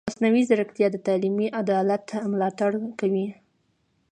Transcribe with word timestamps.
مصنوعي 0.09 0.43
ځیرکتیا 0.49 0.87
د 0.91 0.97
تعلیمي 1.07 1.47
عدالت 1.61 2.05
ملاتړ 2.31 2.71
کوي. 2.99 3.27